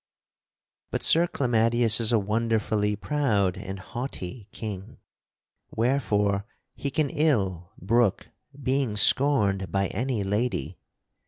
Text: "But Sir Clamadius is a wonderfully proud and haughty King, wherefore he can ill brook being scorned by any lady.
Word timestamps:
"But 0.89 1.03
Sir 1.03 1.27
Clamadius 1.27 1.99
is 1.99 2.11
a 2.11 2.17
wonderfully 2.17 2.95
proud 2.95 3.55
and 3.55 3.77
haughty 3.77 4.47
King, 4.51 4.97
wherefore 5.69 6.43
he 6.73 6.89
can 6.89 7.11
ill 7.11 7.71
brook 7.79 8.29
being 8.59 8.97
scorned 8.97 9.71
by 9.71 9.89
any 9.89 10.23
lady. 10.23 10.79